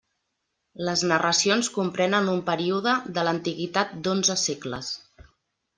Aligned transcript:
Les 0.87 1.03
narracions 1.11 1.69
comprenen 1.75 2.33
un 2.33 2.41
període 2.49 2.95
de 3.19 3.27
l'antiguitat 3.29 3.95
d'onze 4.09 4.41
segles. 4.49 4.91